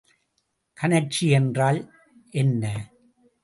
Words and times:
கனற்சி 0.77 1.29
என்றால் 1.29 1.93
என்ன? 2.31 2.65